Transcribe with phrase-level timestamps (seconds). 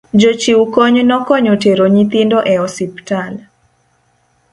[0.21, 3.33] jochiw kony nokonyo tero nyithindo e ospital